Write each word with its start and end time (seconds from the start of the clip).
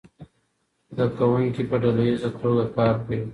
زده 0.95 1.05
کوونکي 1.17 1.63
په 1.69 1.75
ډله 1.81 2.03
ییزه 2.07 2.29
توګه 2.41 2.63
کار 2.77 2.93
کوي. 3.03 3.19